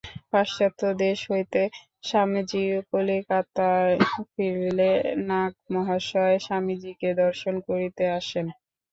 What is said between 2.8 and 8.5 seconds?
কলিকাতায় ফিরিলে নাগমহাশয় স্বামীজীকে দর্শন করিতে আসেন।